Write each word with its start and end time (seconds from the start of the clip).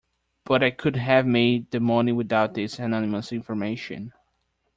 But 0.45 0.63
I 0.63 0.71
could 0.71 0.95
have 0.95 1.27
made 1.27 1.69
the 1.69 1.79
money 1.79 2.11
without 2.11 2.55
this 2.55 2.79
anonymous 2.79 3.31
information. 3.31 4.11